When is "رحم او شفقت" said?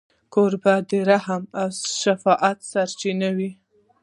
1.09-2.57